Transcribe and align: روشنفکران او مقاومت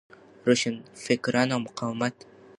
روشنفکران 0.45 1.51
او 1.51 1.59
مقاومت 1.65 2.13